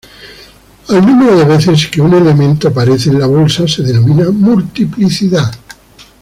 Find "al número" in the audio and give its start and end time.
0.89-1.37